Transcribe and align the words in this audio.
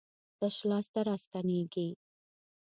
تش 0.39 0.55
لاس 0.69 0.87
نه 0.93 1.01
راستنېږي. 1.07 1.89